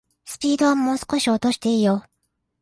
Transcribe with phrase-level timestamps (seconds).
[0.25, 2.03] スピードはもう少し落としていいよ